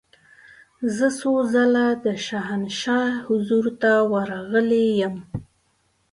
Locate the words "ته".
3.81-3.91